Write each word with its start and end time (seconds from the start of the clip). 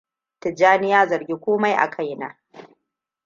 Tijjania 0.39 0.97
ya 0.97 1.05
zargi 1.05 1.35
komai 1.37 1.73
a 1.73 1.87
kaina. 1.89 2.37